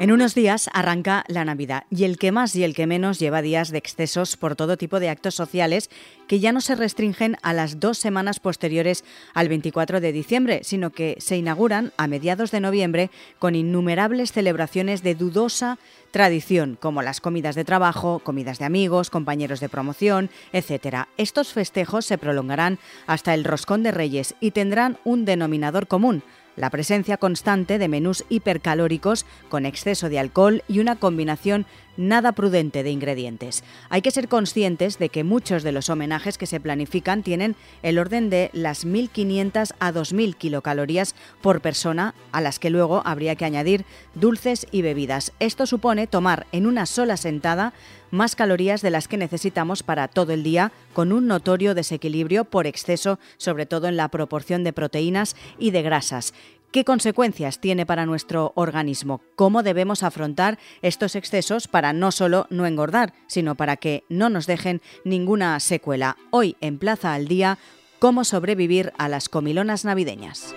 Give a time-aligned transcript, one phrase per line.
[0.00, 3.42] En unos días arranca la Navidad y el que más y el que menos lleva
[3.42, 5.90] días de excesos por todo tipo de actos sociales
[6.26, 9.04] que ya no se restringen a las dos semanas posteriores
[9.34, 15.02] al 24 de diciembre, sino que se inauguran a mediados de noviembre con innumerables celebraciones
[15.02, 15.78] de dudosa
[16.12, 21.08] tradición, como las comidas de trabajo, comidas de amigos, compañeros de promoción, etc.
[21.18, 26.22] Estos festejos se prolongarán hasta el Roscón de Reyes y tendrán un denominador común,
[26.56, 31.66] la presencia constante de menús hipercalóricos con exceso de alcohol y una combinación
[31.96, 33.64] nada prudente de ingredientes.
[33.88, 37.98] Hay que ser conscientes de que muchos de los homenajes que se planifican tienen el
[37.98, 43.44] orden de las 1.500 a 2.000 kilocalorías por persona, a las que luego habría que
[43.44, 43.84] añadir
[44.14, 45.32] dulces y bebidas.
[45.40, 47.72] Esto supone tomar en una sola sentada
[48.10, 52.66] más calorías de las que necesitamos para todo el día, con un notorio desequilibrio por
[52.66, 56.34] exceso, sobre todo en la proporción de proteínas y de grasas.
[56.72, 59.22] ¿Qué consecuencias tiene para nuestro organismo?
[59.34, 64.46] ¿Cómo debemos afrontar estos excesos para no solo no engordar, sino para que no nos
[64.46, 66.16] dejen ninguna secuela?
[66.30, 67.58] Hoy en Plaza al Día,
[67.98, 70.54] ¿cómo sobrevivir a las comilonas navideñas?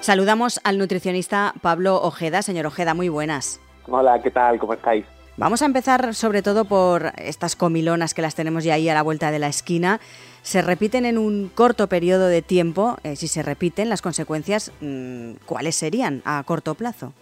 [0.00, 2.42] Saludamos al nutricionista Pablo Ojeda.
[2.42, 3.62] Señor Ojeda, muy buenas.
[3.88, 4.58] Hola, ¿qué tal?
[4.58, 5.06] ¿Cómo estáis?
[5.38, 9.02] Vamos a empezar sobre todo por estas comilonas que las tenemos ya ahí a la
[9.02, 10.00] vuelta de la esquina.
[10.40, 12.96] Se repiten en un corto periodo de tiempo.
[13.02, 17.12] Eh, si se repiten, las consecuencias, mm, ¿cuáles serían a corto plazo?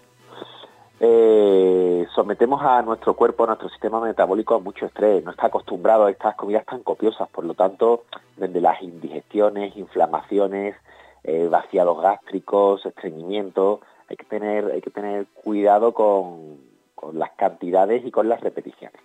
[1.00, 5.24] Eh, sometemos a nuestro cuerpo, a nuestro sistema metabólico a mucho estrés.
[5.24, 7.28] No está acostumbrado a estas comidas tan copiosas.
[7.30, 8.04] Por lo tanto,
[8.36, 10.76] desde las indigestiones, inflamaciones,
[11.24, 13.80] eh, vaciados gástricos, estreñimiento.
[14.08, 16.73] Hay que tener, hay que tener cuidado con,
[17.12, 19.00] las cantidades y con las repeticiones.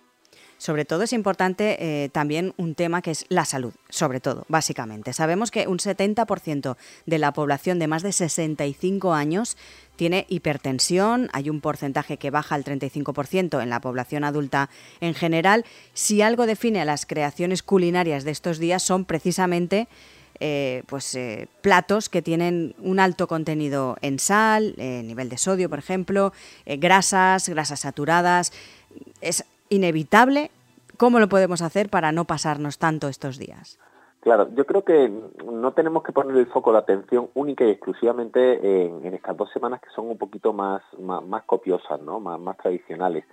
[0.60, 5.14] Sobre todo es importante eh, también un tema que es la salud, sobre todo, básicamente.
[5.14, 6.76] Sabemos que un 70%
[7.06, 9.56] de la población de más de 65 años
[9.96, 14.68] tiene hipertensión, hay un porcentaje que baja al 35% en la población adulta
[15.00, 15.64] en general.
[15.94, 19.88] Si algo define a las creaciones culinarias de estos días son precisamente
[20.42, 25.68] eh, pues, eh, platos que tienen un alto contenido en sal, eh, nivel de sodio,
[25.68, 26.32] por ejemplo,
[26.64, 28.52] grasas, grasas saturadas.
[29.20, 30.50] Es inevitable.
[30.96, 33.78] ¿Cómo lo podemos hacer para no pasarnos tanto estos días?
[34.20, 35.10] Claro, yo creo que
[35.44, 39.80] no tenemos que poner el foco de atención única y exclusivamente en, estas dos semanas
[39.80, 42.20] que son un poquito más, más, copiosas, ¿no?
[42.20, 43.24] más, más tradicionales.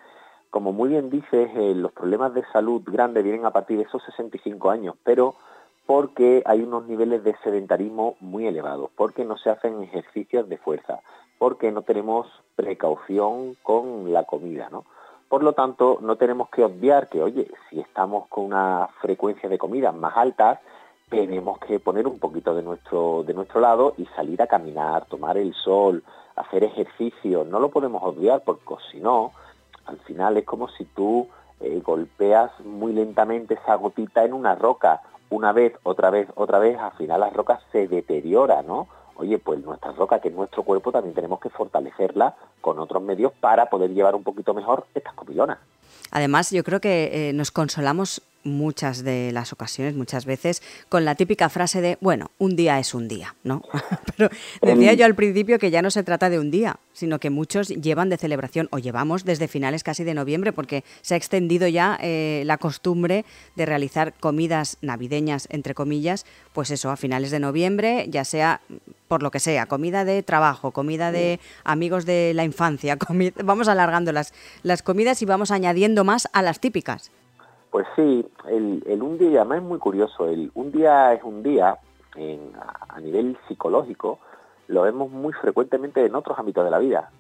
[0.50, 4.70] Como muy bien dices, los problemas de salud grandes vienen a partir de esos 65
[4.70, 5.36] años, pero
[5.88, 11.00] porque hay unos niveles de sedentarismo muy elevados, porque no se hacen ejercicios de fuerza,
[11.40, 14.84] porque no tenemos precaución con la comida, ¿no?
[15.30, 19.58] Por lo tanto, no tenemos que obviar que, oye, si estamos con una frecuencia de
[19.58, 20.60] comidas más altas,
[21.10, 25.38] tenemos que poner un poquito de nuestro, de nuestro lado y salir a caminar, tomar
[25.38, 26.04] el sol,
[26.36, 27.46] hacer ejercicio.
[27.46, 29.32] No lo podemos obviar porque si no,
[29.86, 31.28] al final es como si tú
[31.62, 36.78] eh, golpeas muy lentamente esa gotita en una roca una vez, otra vez, otra vez,
[36.78, 38.88] al final la roca se deteriora, ¿no?
[39.16, 43.34] Oye, pues nuestra roca, que es nuestro cuerpo, también tenemos que fortalecerla con otros medios
[43.40, 45.58] para poder llevar un poquito mejor estas comilonas.
[46.12, 51.16] Además, yo creo que eh, nos consolamos muchas de las ocasiones, muchas veces, con la
[51.16, 53.62] típica frase de, bueno, un día es un día, ¿no?
[54.18, 54.30] Pero
[54.62, 57.68] decía yo al principio que ya no se trata de un día, sino que muchos
[57.70, 61.98] llevan de celebración, o llevamos desde finales casi de noviembre, porque se ha extendido ya
[62.02, 68.08] eh, la costumbre de realizar comidas navideñas, entre comillas, pues eso, a finales de noviembre,
[68.10, 68.62] ya sea
[69.08, 72.98] por lo que sea, comida de trabajo, comida de amigos de la infancia,
[73.44, 74.34] vamos alargando las,
[74.64, 77.12] las comidas y vamos añadiendo más a las típicas.
[77.78, 81.78] Pues sí, el, un día, además es muy curioso, el un día es un día
[82.16, 82.52] en,
[82.90, 84.18] a nivel psicológico,
[84.68, 87.12] lo vemos muy frecuentemente en otros ámbitos de la vida.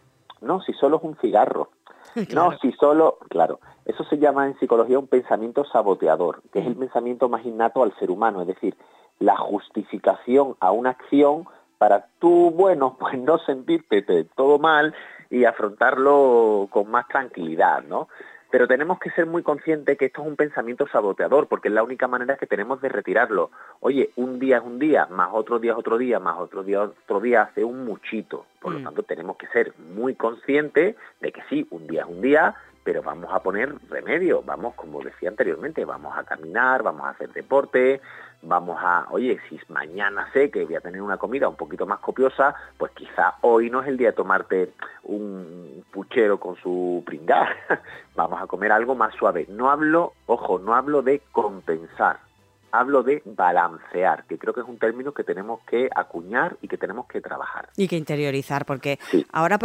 [0.41, 1.69] No, si solo es un cigarro.
[2.33, 6.75] No, si solo, claro, eso se llama en psicología un pensamiento saboteador, que es el
[6.75, 8.75] pensamiento más innato al ser humano, es decir,
[9.19, 11.45] la justificación a una acción
[11.77, 14.01] para tú, bueno, pues no sentirte
[14.35, 14.95] todo mal
[15.29, 18.07] y afrontarlo con más tranquilidad, ¿no?
[18.49, 21.83] Pero tenemos que ser muy conscientes que esto es un pensamiento saboteador, porque es la
[21.83, 23.51] única manera que tenemos de retirarlo.
[23.81, 26.81] Oye, un día es un día, más otro día es otro día, más otro día
[26.81, 28.45] otro día hace un muchito.
[28.61, 28.83] Por lo mm.
[28.83, 32.55] tanto, tenemos que ser muy conscientes de que sí, un día es un día,
[32.87, 37.33] pero vamos a poner remedio, vamos, como decía anteriormente, vamos a caminar, vamos a hacer
[37.33, 37.99] deporte,
[38.41, 41.99] vamos a, oye, si mañana sé que voy a tener una comida un poquito más
[41.99, 44.71] copiosa, pues quizá hoy no es el día de tomarte
[45.03, 47.49] un puchero con su pringá,
[48.15, 49.45] vamos a comer algo más suave.
[49.49, 52.19] No hablo, ojo, no hablo de compensar,
[52.71, 56.77] hablo de balancear, que creo que es un término que tenemos que acuñar y que
[56.77, 57.69] tenemos que trabajar.
[57.77, 58.99] Y que interiorizar, porque
[59.31, 59.57] ahora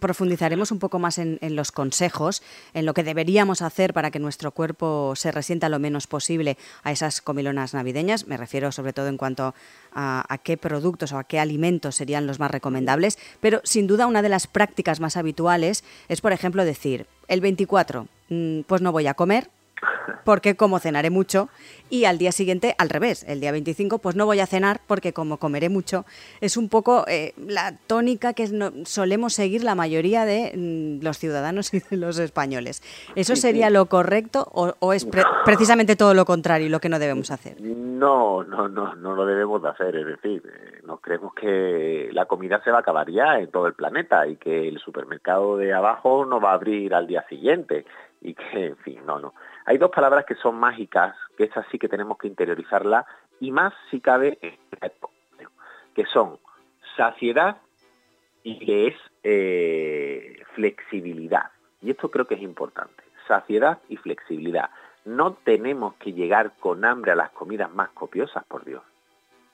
[0.00, 2.42] profundizaremos un poco más en, los consejos,
[2.74, 6.92] en lo que deberíamos hacer para que nuestro cuerpo se resienta lo menos posible a
[6.92, 8.26] esas comilonas navideñas.
[8.26, 9.54] Me refiero sobre todo en cuanto
[9.92, 14.06] a, a qué productos o a qué alimentos serían los más recomendables, pero sin duda
[14.06, 18.92] una de las prácticas más habituales es, por ejemplo, decir, el 24, mm, pues no
[18.92, 19.50] voy a comer,
[20.24, 21.48] porque como cenaré mucho
[21.90, 25.12] y al día siguiente al revés, el día 25 pues no voy a cenar porque
[25.12, 26.04] como comeré mucho.
[26.40, 28.46] Es un poco eh, la tónica que
[28.84, 32.82] solemos seguir la mayoría de mm, los ciudadanos y de los españoles.
[33.14, 35.06] ¿Eso sería lo correcto o, es
[35.44, 37.60] precisamente todo lo contrario lo que no debemos hacer?
[37.60, 39.96] No, no, no, no lo debemos de hacer.
[39.96, 43.66] Es decir, eh, nos creemos que la comida se va a acabar ya en todo
[43.66, 47.84] el planeta y que el supermercado de abajo no va a abrir al día siguiente
[48.20, 49.34] y que, en fin, no, no.
[49.68, 53.04] Hay dos palabras que son mágicas, que es así que tenemos que interiorizarla,
[53.38, 54.38] y más si cabe,
[55.94, 56.38] que son
[56.96, 57.58] saciedad
[58.42, 61.50] y que es eh, flexibilidad.
[61.82, 64.70] Y esto creo que es importante, saciedad y flexibilidad.
[65.04, 68.82] No tenemos que llegar con hambre a las comidas más copiosas, por Dios.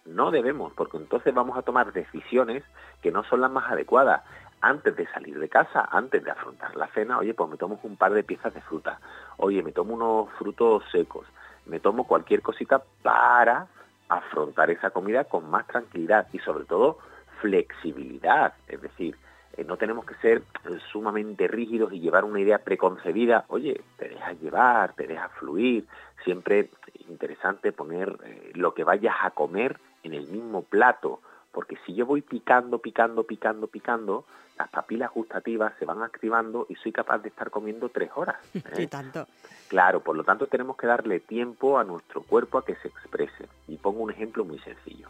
[0.04, 2.62] No debemos, porque entonces vamos a tomar decisiones
[3.02, 4.22] que no son las más adecuadas
[4.64, 7.96] antes de salir de casa, antes de afrontar la cena, oye, pues me tomo un
[7.96, 8.98] par de piezas de fruta,
[9.36, 11.26] oye, me tomo unos frutos secos,
[11.66, 13.66] me tomo cualquier cosita para
[14.08, 16.98] afrontar esa comida con más tranquilidad y sobre todo
[17.42, 19.16] flexibilidad, es decir,
[19.56, 20.42] eh, no tenemos que ser
[20.90, 25.86] sumamente rígidos y llevar una idea preconcebida, oye, te dejas llevar, te dejas fluir,
[26.24, 26.70] siempre
[27.08, 31.20] interesante poner eh, lo que vayas a comer en el mismo plato,
[31.54, 34.24] porque si yo voy picando, picando, picando, picando,
[34.58, 38.36] las papilas gustativas se van activando y soy capaz de estar comiendo tres horas.
[38.54, 38.86] ¿eh?
[38.88, 39.26] tanto.
[39.68, 43.48] Claro, por lo tanto tenemos que darle tiempo a nuestro cuerpo a que se exprese.
[43.68, 45.08] Y pongo un ejemplo muy sencillo.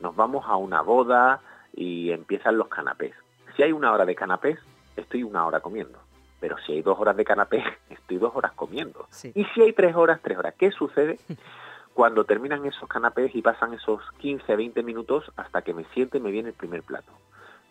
[0.00, 1.40] Nos vamos a una boda
[1.74, 3.14] y empiezan los canapés.
[3.56, 4.58] Si hay una hora de canapés,
[4.96, 5.98] estoy una hora comiendo.
[6.40, 9.06] Pero si hay dos horas de canapés, estoy dos horas comiendo.
[9.34, 10.54] Y si hay tres horas, tres horas.
[10.56, 11.18] ¿Qué sucede?
[12.00, 16.22] cuando terminan esos canapés y pasan esos 15, 20 minutos hasta que me siente y
[16.22, 17.12] me viene el primer plato.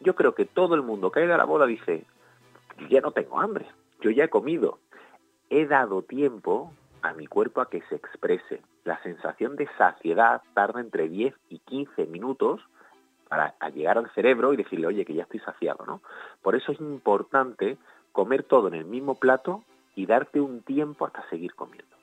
[0.01, 2.05] Yo creo que todo el mundo que ha a la boda dice,
[2.91, 3.65] ya no tengo hambre,
[4.01, 4.77] yo ya he comido.
[5.49, 6.71] He dado tiempo
[7.01, 8.61] a mi cuerpo a que se exprese.
[8.83, 12.61] La sensación de saciedad tarda entre 10 y 15 minutos
[13.29, 16.03] para llegar al cerebro y decirle, oye, que ya estoy saciado, ¿no?
[16.43, 17.79] Por eso es importante
[18.11, 19.63] comer todo en el mismo plato
[19.95, 21.97] y darte un tiempo hasta seguir comiendo.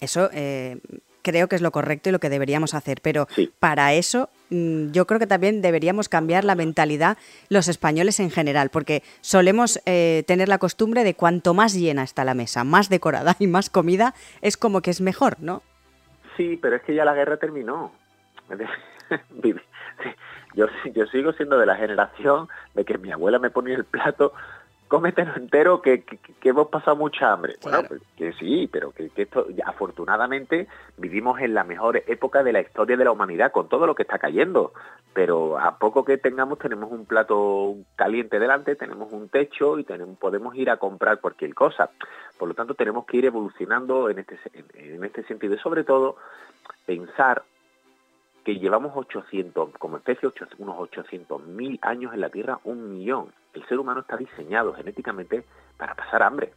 [0.00, 0.80] Eso eh,
[1.22, 3.28] creo que es lo correcto y lo que deberíamos hacer, pero
[3.58, 7.18] para eso mm, yo creo que también deberíamos cambiar la mentalidad
[7.48, 12.24] los españoles en general, porque solemos eh, tener la costumbre de cuanto más llena está
[12.24, 15.62] la mesa, más decorada y más comida, es como que es mejor, ¿no?
[16.36, 17.92] Sí, pero es que ya la guerra terminó.
[20.54, 24.32] yo, yo sigo siendo de la generación de que mi abuela me ponía el plato
[24.90, 27.54] cómetelo entero que, que, hemos pasado mucha hambre.
[27.62, 30.66] Bueno, pues, que sí, pero que, esto, afortunadamente
[30.96, 34.02] vivimos en la mejor época de la historia de la humanidad con todo lo que
[34.02, 34.72] está cayendo.
[35.14, 40.18] Pero a poco que tengamos, tenemos un plato caliente delante, tenemos un techo y tenemos,
[40.18, 41.90] podemos ir a comprar cualquier cosa.
[42.36, 44.38] Por lo tanto, tenemos que ir evolucionando en este,
[44.74, 46.16] en este sentido y sobre todo
[46.84, 47.44] pensar
[48.44, 53.32] que llevamos 800, como especie, unos 800.000 años en la Tierra, un millón.
[53.52, 55.44] El ser humano está diseñado genéticamente
[55.76, 56.52] para pasar hambre.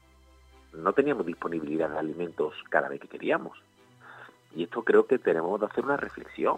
[0.74, 3.58] No teníamos disponibilidad de alimentos cada vez que queríamos.
[4.56, 6.58] Y esto creo que tenemos que hacer una reflexión.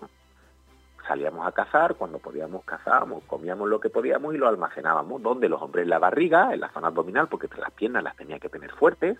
[1.07, 5.21] Salíamos a cazar, cuando podíamos cazábamos, comíamos lo que podíamos y lo almacenábamos.
[5.21, 8.39] donde Los hombres en la barriga, en la zona abdominal, porque las piernas las tenía
[8.39, 9.17] que tener fuertes,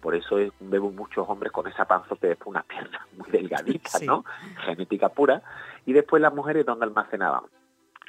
[0.00, 4.24] por eso vemos muchos hombres con esa panza después una pierna muy delgadita, ¿no?
[4.64, 5.42] Genética pura.
[5.86, 7.44] Y después las mujeres, ¿dónde almacenaban?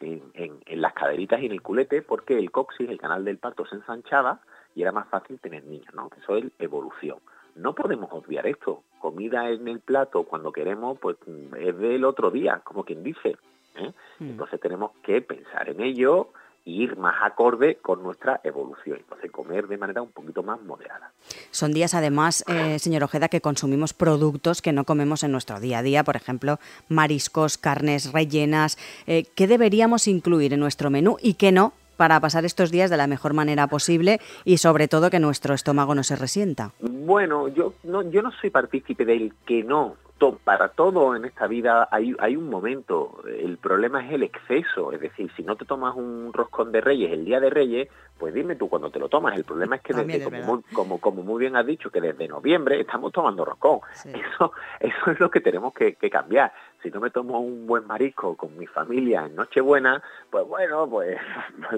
[0.02, 3.66] En, en, las caderitas y en el culete, porque el coxis, el canal del parto,
[3.66, 4.40] se ensanchaba
[4.74, 6.10] y era más fácil tener niños, ¿no?
[6.22, 7.18] Eso es evolución.
[7.56, 8.84] No podemos obviar esto.
[9.00, 11.18] Comida en el plato cuando queremos, pues
[11.58, 13.36] es del otro día, como quien dice.
[13.76, 13.92] ¿eh?
[14.20, 14.30] Hmm.
[14.30, 16.32] Entonces tenemos que pensar en ello,
[16.66, 21.12] ir más acorde con nuestra evolución, entonces comer de manera un poquito más moderada.
[21.52, 25.80] Son días además, eh, señor Ojeda, que consumimos productos que no comemos en nuestro día
[25.80, 28.78] a día, por ejemplo, mariscos, carnes rellenas.
[29.08, 32.96] Eh, ¿Qué deberíamos incluir en nuestro menú y qué no para pasar estos días de
[32.96, 36.72] la mejor manera posible y sobre todo que nuestro estómago no se resienta?
[36.80, 39.98] Bueno, yo no, yo no soy partícipe del que no,
[40.44, 43.24] para todo en esta vida hay, hay un momento.
[43.26, 44.92] El problema es el exceso.
[44.92, 48.34] Es decir, si no te tomas un roscón de reyes el día de reyes, pues
[48.34, 49.36] dime tú cuando te lo tomas.
[49.38, 52.28] El problema es que, desde, como, muy, como, como, muy bien has dicho, que desde
[52.28, 53.80] noviembre estamos tomando roscón.
[54.04, 56.52] Eso, eso es lo que tenemos que, cambiar.
[56.84, 61.18] Si no me tomo un buen marisco con mi familia en Nochebuena, pues bueno, pues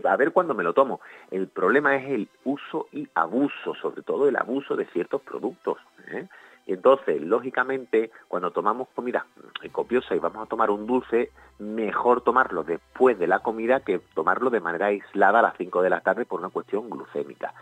[0.04, 1.02] a ver cuándo me lo tomo.
[1.30, 5.78] El problema es el uso y abuso, sobre todo el abuso de ciertos productos.
[6.08, 6.28] ¿eh?
[6.74, 9.26] Entonces, lógicamente, cuando tomamos comida
[9.72, 14.50] copiosa y vamos a tomar un dulce, mejor tomarlo después de la comida que tomarlo
[14.50, 17.54] de manera aislada a las 5 de la tarde por una cuestión glucémica.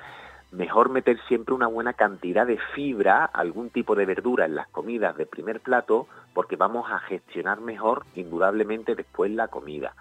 [0.51, 5.16] Mejor meter siempre una buena cantidad de fibra, algún tipo de verdura en las comidas
[5.16, 9.94] de primer plato, porque vamos a gestionar mejor, indudablemente, después la comida.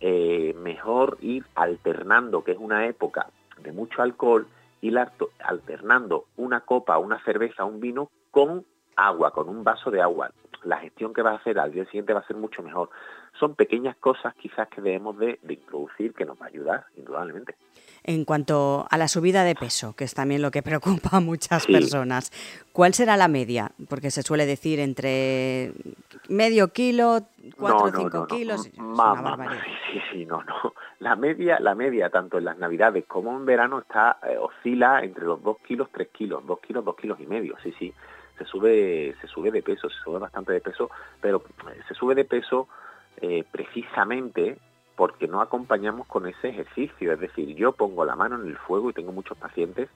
[0.00, 3.26] Eh, mejor ir alternando, que es una época
[3.58, 4.46] de mucho alcohol,
[4.80, 4.98] ir
[5.40, 8.64] alternando una copa, una cerveza, un vino con
[8.96, 10.30] agua, con un vaso de agua.
[10.64, 12.90] La gestión que va a hacer al día siguiente va a ser mucho mejor.
[13.38, 17.54] Son pequeñas cosas quizás que debemos de, introducir que nos va a ayudar, indudablemente.
[18.02, 21.66] En cuanto a la subida de peso, que es también lo que preocupa a muchas
[21.66, 22.32] personas,
[22.72, 23.70] ¿cuál será la media?
[23.88, 25.72] Porque se suele decir entre
[26.28, 27.20] medio kilo,
[27.56, 28.62] cuatro o cinco kilos.
[28.62, 30.72] Sí, sí, no, no.
[30.98, 35.24] La media, la media, tanto en las navidades como en verano, está eh, oscila entre
[35.24, 37.92] los dos kilos, tres kilos, dos kilos, dos kilos y medio, sí, sí
[38.38, 42.14] se sube, se sube de peso, se sube bastante de peso, pero eh, se sube
[42.14, 42.68] de peso
[43.18, 44.58] eh, precisamente
[44.94, 47.12] porque no acompañamos con ese ejercicio.
[47.12, 49.88] Es decir, yo pongo la mano en el fuego y tengo muchos pacientes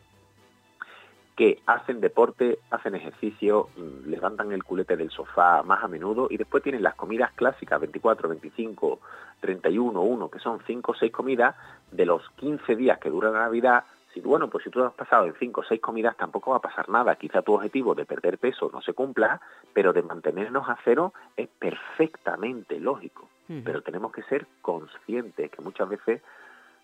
[1.40, 6.36] que hacen deporte, hacen ejercicio, mm, levantan el culete del sofá más a menudo y
[6.36, 9.00] después tienen las comidas clásicas 24, 25,
[9.40, 11.56] 31, 1, que son 5 o 6 comidas
[11.92, 15.24] de los 15 días que dura la Navidad, si, bueno, pues si tú has pasado
[15.24, 17.14] en cinco o seis comidas tampoco va a pasar nada.
[17.14, 19.40] Quizá tu objetivo de perder peso no se cumpla,
[19.72, 23.30] pero de mantenernos a cero es perfectamente lógico.
[23.64, 26.22] Pero tenemos que ser conscientes, que muchas veces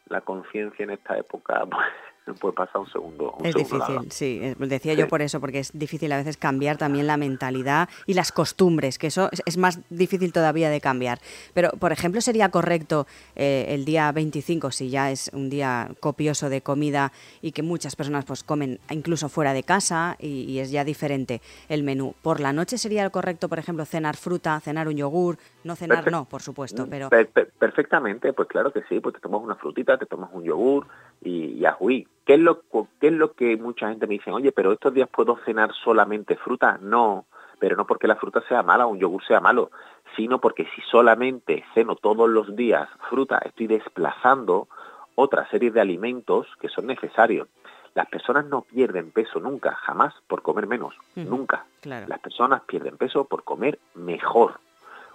[0.08, 1.88] la conciencia en esta época pues,
[2.34, 3.34] puede pasar un segundo.
[3.42, 4.40] es difícil, sí.
[4.42, 8.14] Eh, decía yo por eso, porque es difícil a veces cambiar también la mentalidad y
[8.14, 11.18] las costumbres, que eso es, más difícil todavía de cambiar.
[11.54, 16.48] Pero, por ejemplo, sería correcto eh, el día 25, si ya es un día copioso
[16.48, 20.84] de comida y que muchas personas pues comen incluso fuera de casa y, es ya
[20.84, 22.14] diferente el menú.
[22.22, 26.24] Por la noche sería correcto, por ejemplo, cenar fruta, cenar un yogur, no cenar, no,
[26.24, 27.10] por supuesto, pero...
[27.58, 30.86] perfectamente, pues claro que sí, pues te tomas una frutita, te tomas un yogur
[31.22, 32.62] y, y ajuí ¿Qué es, lo,
[33.00, 34.32] ¿Qué es lo que mucha gente me dice?
[34.32, 36.76] Oye, pero estos días puedo cenar solamente fruta?
[36.82, 37.26] No,
[37.60, 39.70] pero no porque la fruta sea mala o un yogur sea malo,
[40.16, 44.66] sino porque si solamente ceno todos los días fruta, estoy desplazando
[45.14, 47.46] otra serie de alimentos que son necesarios.
[47.94, 51.64] Las personas no pierden peso nunca, jamás por comer menos, nunca.
[51.84, 54.58] Las personas pierden peso por comer mejor.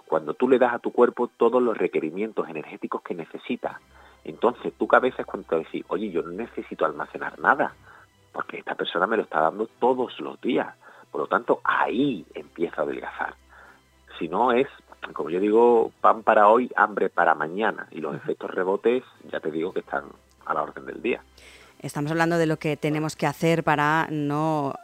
[0.06, 3.80] Cuando tú le das a tu cuerpo todos los requerimientos energéticos que necesita,
[4.24, 7.74] entonces tu cabeza es cuando te decir, oye, yo no necesito almacenar nada,
[8.32, 10.74] porque esta persona me lo está dando todos los días.
[11.10, 13.34] Por lo tanto, ahí empieza a adelgazar.
[14.18, 14.68] Si no es,
[15.12, 17.88] como yo digo, pan para hoy, hambre para mañana.
[17.90, 20.04] Y los efectos rebotes, ya te digo que están
[20.46, 21.22] a la orden del día.
[21.80, 24.74] Estamos hablando de lo que tenemos que hacer para no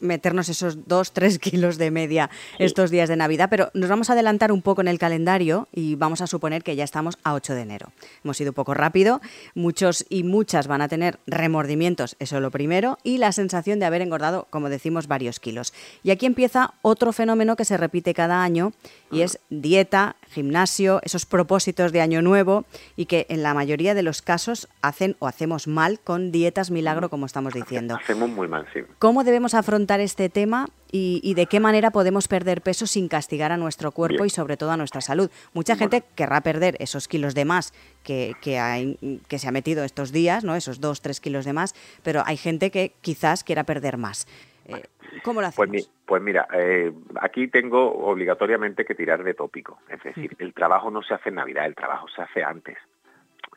[0.00, 4.14] meternos esos dos, tres kilos de media estos días de Navidad, pero nos vamos a
[4.14, 7.54] adelantar un poco en el calendario y vamos a suponer que ya estamos a 8
[7.54, 7.92] de enero.
[8.24, 9.20] Hemos ido un poco rápido,
[9.54, 13.86] muchos y muchas van a tener remordimientos, eso es lo primero, y la sensación de
[13.86, 15.72] haber engordado, como decimos, varios kilos.
[16.02, 18.72] Y aquí empieza otro fenómeno que se repite cada año
[19.10, 22.64] y es dieta, gimnasio, esos propósitos de año nuevo
[22.96, 27.08] y que en la mayoría de los casos hacen o hacemos mal con dietas milagro,
[27.08, 27.96] como estamos diciendo.
[27.96, 28.80] Hacemos muy mal, sí.
[28.98, 33.56] ¿Cómo debemos afrontar este tema y, de qué manera podemos perder peso sin castigar a
[33.56, 35.30] nuestro cuerpo y sobre todo a nuestra salud?
[35.52, 37.72] Mucha gente querrá perder esos kilos de más
[38.02, 40.54] que, que, que se ha metido estos días, ¿no?
[40.54, 44.26] esos dos, tres kilos de más, pero hay gente que quizás quiera perder más.
[44.66, 44.82] Eh,
[45.22, 45.92] ¿Cómo lo pues hacemos?
[46.06, 49.78] Pues, mira, eh, aquí tengo obligatoriamente que tirar de tópico.
[49.88, 52.78] Es decir, el trabajo no se hace en Navidad, el trabajo se hace antes.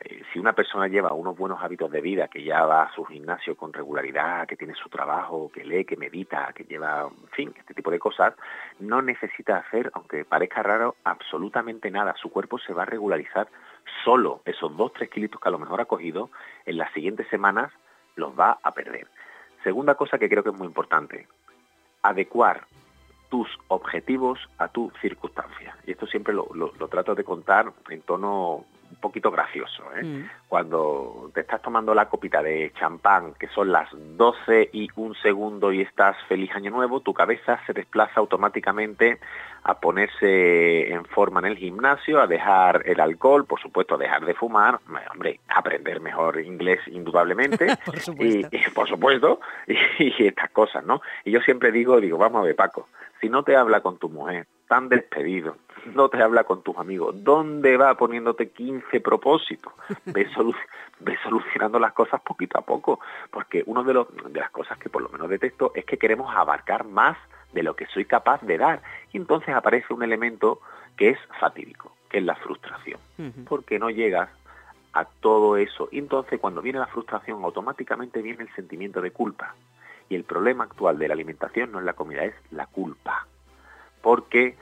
[0.00, 3.04] Eh, si una persona lleva unos buenos hábitos de vida, que ya va a su
[3.04, 7.54] gimnasio con regularidad, que tiene su trabajo, que lee, que medita, que lleva, en fin,
[7.58, 8.34] este tipo de cosas,
[8.78, 12.14] no necesita hacer, aunque parezca raro, absolutamente nada.
[12.20, 13.48] Su cuerpo se va a regularizar
[14.04, 14.42] solo.
[14.44, 16.30] Esos dos, tres kilitos que a lo mejor ha cogido,
[16.64, 17.72] en las siguientes semanas
[18.14, 19.08] los va a perder.
[19.68, 21.28] Segunda cosa que creo que es muy importante,
[22.00, 22.66] adecuar
[23.28, 25.76] tus objetivos a tu circunstancia.
[25.86, 26.48] Y esto siempre lo,
[26.88, 29.84] trato de contar en tono un poquito gracioso.
[29.96, 30.04] ¿eh?
[30.04, 30.30] Mm.
[30.48, 35.72] Cuando te estás tomando la copita de champán, que son las 12 y un segundo
[35.72, 39.18] y estás feliz año nuevo, tu cabeza se desplaza automáticamente
[39.64, 44.24] a ponerse en forma en el gimnasio, a dejar el alcohol, por supuesto a dejar
[44.24, 44.80] de fumar,
[45.12, 48.48] hombre, aprender mejor inglés indudablemente, por supuesto.
[48.50, 51.02] Y, por supuesto, y, estas cosas, ¿no?
[51.24, 52.88] Y yo siempre digo, digo, vamos a ver Paco,
[53.20, 55.56] si no te habla con tu mujer, tan despedido,
[55.86, 59.72] no te habla con tus amigos, ¿dónde va poniéndote 15 propósitos?
[60.06, 60.28] Ves,
[61.22, 63.92] solucionando las cosas poquito a poco, porque una de,
[64.30, 67.16] de las cosas que por lo menos detesto es que queremos abarcar más
[67.52, 68.82] de lo que soy capaz de dar.
[69.12, 70.60] Y entonces aparece un elemento
[70.96, 73.00] que es fatídico, que es la frustración,
[73.48, 74.28] porque no llegas
[74.92, 75.88] a todo eso.
[75.92, 79.54] Y entonces cuando viene la frustración automáticamente viene el sentimiento de culpa.
[80.08, 83.26] Y el problema actual de la alimentación no es la comida, es la culpa.
[84.00, 84.56] Porque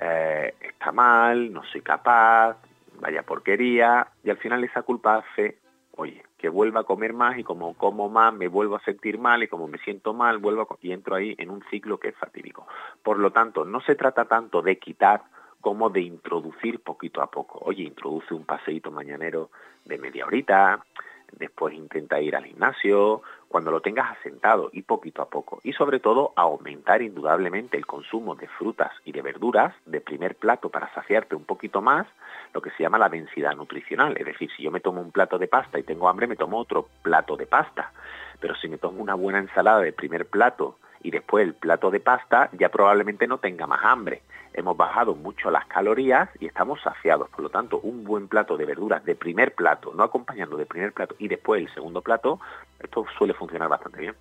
[0.00, 2.56] eh, está mal, no soy capaz,
[3.00, 5.58] vaya porquería, y al final esa culpa hace,
[5.96, 9.42] oye, que vuelva a comer más y como como más me vuelvo a sentir mal
[9.42, 12.16] y como me siento mal vuelvo a, y entro ahí en un ciclo que es
[12.16, 12.66] fatídico.
[13.02, 15.22] Por lo tanto, no se trata tanto de quitar
[15.60, 17.58] como de introducir poquito a poco.
[17.64, 19.50] Oye, introduce un paseíto mañanero
[19.84, 20.84] de media horita,
[21.32, 25.60] después intenta ir al gimnasio, cuando lo tengas asentado y poquito a poco.
[25.62, 30.68] Y sobre todo aumentar indudablemente el consumo de frutas y de verduras de primer plato
[30.68, 32.06] para saciarte un poquito más,
[32.52, 34.16] lo que se llama la densidad nutricional.
[34.18, 36.58] Es decir, si yo me tomo un plato de pasta y tengo hambre, me tomo
[36.58, 37.92] otro plato de pasta.
[38.40, 42.00] Pero si me tomo una buena ensalada de primer plato y después el plato de
[42.00, 44.22] pasta, ya probablemente no tenga más hambre.
[44.52, 47.28] Hemos bajado mucho las calorías y estamos saciados.
[47.30, 50.92] Por lo tanto, un buen plato de verduras de primer plato, no acompañando de primer
[50.92, 52.40] plato y después el segundo plato,
[52.80, 54.14] esto suele funcionar bastante bien.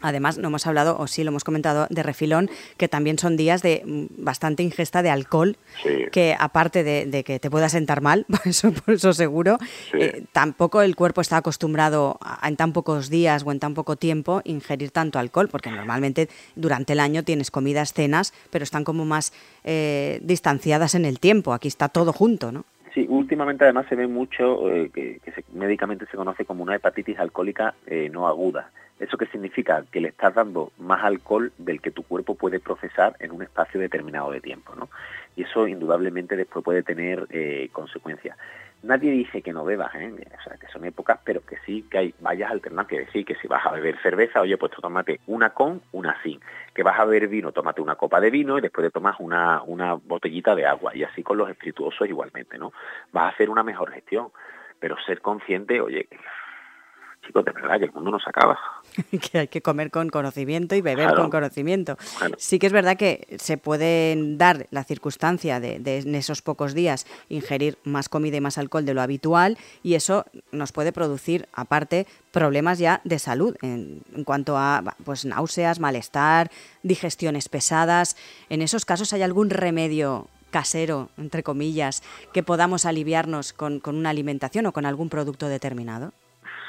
[0.00, 3.62] Además, no hemos hablado, o sí lo hemos comentado, de refilón, que también son días
[3.62, 5.56] de mm, bastante ingesta de alcohol,
[6.12, 9.58] que aparte de, que te pueda sentar mal, eso, por eso seguro,
[9.92, 13.96] eh, tampoco el cuerpo está acostumbrado a, en tan pocos días o en tan poco
[13.96, 19.04] tiempo ingerir tanto alcohol, porque normalmente durante el año tienes comidas, cenas, pero están como
[19.04, 19.32] más
[19.64, 21.52] eh, distanciadas en el tiempo.
[21.52, 22.64] Aquí está todo junto, ¿no?
[22.94, 25.20] Sí, últimamente además se ve mucho eh, que,
[25.52, 27.74] médicamente se conoce como una hepatitis alcohólica
[28.10, 28.70] no aguda
[29.00, 29.82] ¿Eso qué significa?
[29.90, 33.80] Que le estás dando más alcohol del que tu cuerpo puede procesar en un espacio
[33.80, 34.90] determinado de tiempo, ¿no?
[35.36, 38.36] Y eso indudablemente después puede tener eh, consecuencias.
[38.82, 40.10] Nadie dice que no bebas, ¿eh?
[40.10, 43.06] o sea, que son épocas, pero que sí que hay vallas alternativas.
[43.06, 46.40] decir, que si vas a beber cerveza, oye, pues tómate una con, una sin.
[46.72, 49.62] Que vas a beber vino, tómate una copa de vino y después te tomas una,
[49.62, 50.96] una botellita de agua.
[50.96, 52.72] Y así con los espirituosos igualmente, ¿no?
[53.12, 54.28] Vas a hacer una mejor gestión.
[54.78, 56.08] Pero ser consciente, oye,
[57.26, 58.58] chicos, de verdad que el mundo no se acaba.
[59.30, 61.96] que hay que comer con conocimiento y beber con conocimiento.
[62.38, 67.06] Sí que es verdad que se puede dar la circunstancia de, en esos pocos días
[67.28, 72.06] ingerir más comida y más alcohol de lo habitual y eso nos puede producir, aparte,
[72.32, 76.50] problemas ya de salud en, en cuanto a pues náuseas, malestar,
[76.82, 78.16] digestiones pesadas.
[78.48, 84.10] En esos casos hay algún remedio casero, entre comillas, que podamos aliviarnos con, con una
[84.10, 86.12] alimentación o con algún producto determinado?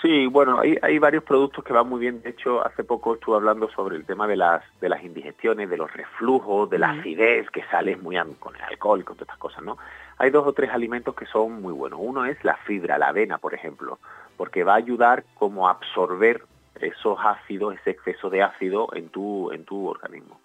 [0.02, 2.24] Sí, bueno, hay, hay varios productos que van muy bien.
[2.24, 5.78] De hecho, hace poco estuve hablando sobre el tema de las, de las indigestiones, de
[5.78, 9.38] los reflujos, de la acidez que sale muy con el alcohol y con todas estas
[9.38, 9.78] cosas, ¿no?
[10.18, 12.00] Hay dos o tres alimentos que son muy buenos.
[12.02, 14.00] Uno es la fibra, la avena, por ejemplo,
[14.38, 16.42] porque va a ayudar como a absorber
[16.80, 20.42] esos ácidos, ese exceso de ácido en tu, en tu organismo.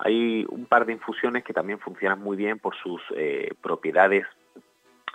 [0.00, 4.26] Hay un par de infusiones que también funcionan muy bien por sus eh, propiedades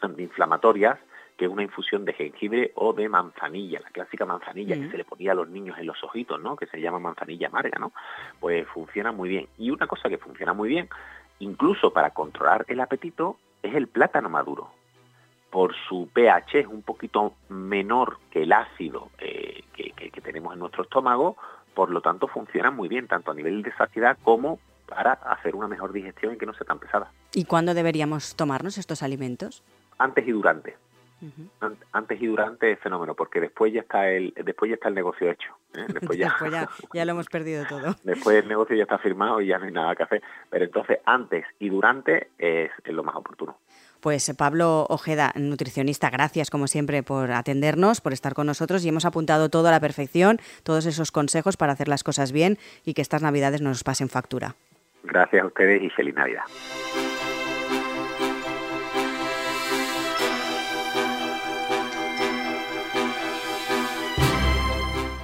[0.02, 0.98] antiinflamatorias
[1.38, 5.06] que es una infusión de jengibre o de manzanilla, la clásica manzanilla que se le
[5.06, 6.56] ponía a los niños en los ojitos, ¿no?
[6.56, 7.92] Que se llama manzanilla amarga, ¿no?
[8.40, 9.48] Pues funciona muy bien.
[9.58, 10.90] Y una cosa que funciona muy bien,
[11.40, 14.70] incluso para controlar el apetito, es el plátano maduro.
[15.50, 20.60] Por su pH es un poquito menor que el ácido eh, que, que tenemos en
[20.60, 21.38] nuestro estómago,
[21.74, 25.68] por lo tanto funciona muy bien, tanto a nivel de saciedad como para hacer una
[25.68, 27.12] mejor digestión y que no sea tan pesada.
[27.34, 29.64] ¿Y cuándo deberíamos tomarnos estos alimentos?
[29.98, 30.76] Antes y durante.
[31.92, 35.30] Antes y durante es fenómeno, porque después ya está el, después ya está el negocio
[35.30, 35.56] hecho.
[35.74, 35.86] ¿eh?
[35.94, 36.36] Después, ya,
[36.94, 37.96] ya, lo hemos perdido todo.
[38.04, 40.24] Después el negocio ya está firmado y ya no hay nada que hacer.
[40.50, 43.58] Pero entonces antes y durante es, lo más oportuno.
[44.02, 49.06] Pues Pablo Ojeda, nutricionista, gracias como siempre por atendernos, por estar con nosotros y hemos
[49.06, 53.02] apuntado todo a la perfección, todos esos consejos para hacer las cosas bien y que
[53.02, 54.56] estas navidades no nos pasen factura.
[55.04, 56.44] Gracias a ustedes y feliz Navidad.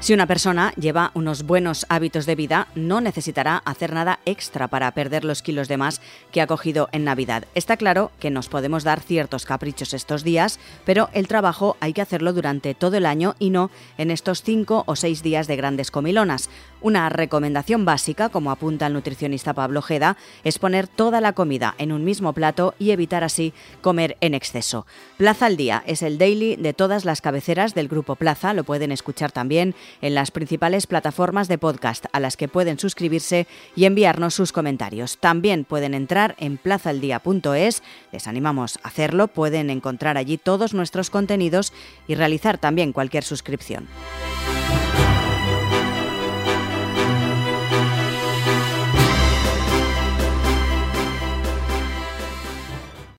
[0.10, 4.92] Si una persona lleva unos buenos hábitos de vida, no necesitará hacer nada extra para
[4.96, 7.46] perder los kilos de más que ha cogido en Navidad.
[7.54, 12.02] Está claro que nos podemos dar ciertos caprichos estos días, pero el trabajo hay que
[12.02, 13.70] hacerlo durante todo el año y no
[14.00, 16.50] en estos cinco o seis días de grandes comilonas.
[16.82, 21.92] Una recomendación básica, como apunta el nutricionista Pablo Jeda, es poner toda la comida en
[21.92, 24.88] un mismo plato y evitar así comer en exceso.
[25.18, 28.92] Plaza al Día es el daily de todas las cabeceras del Grupo Plaza, lo pueden
[28.92, 34.34] escuchar también en las principales plataformas de podcast a las que pueden suscribirse y enviarnos
[34.34, 35.18] sus comentarios.
[35.18, 41.74] También pueden entrar en plazaldía.es, les animamos a hacerlo, pueden encontrar allí todos nuestros contenidos
[42.08, 43.88] y realizar también cualquier suscripción.